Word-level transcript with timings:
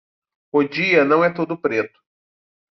O 0.51 0.63
dia 0.63 1.05
não 1.05 1.23
é 1.23 1.29
todo 1.31 1.55
preto 1.55 1.99